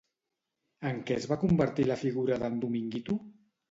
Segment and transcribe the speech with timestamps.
[0.93, 3.25] En què es va convertir la figura d'en Dominguito?